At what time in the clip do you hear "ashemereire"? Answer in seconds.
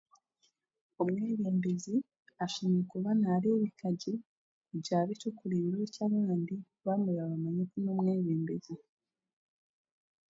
2.45-2.87